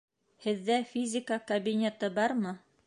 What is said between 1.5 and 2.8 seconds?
кабинеты бармы?